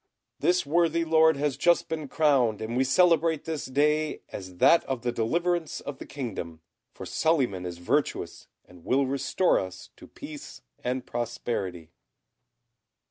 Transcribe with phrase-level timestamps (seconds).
[0.39, 5.03] This worthy Lord has just been crowned, and we celebrate this day as that of
[5.03, 10.63] the deliverance of the kingdom; for Suliman is virtuous, and will restore to us peace
[10.83, 11.91] and prosperity."